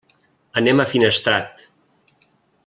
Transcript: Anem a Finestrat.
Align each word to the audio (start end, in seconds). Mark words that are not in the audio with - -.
Anem 0.61 0.81
a 0.83 0.85
Finestrat. 0.93 1.63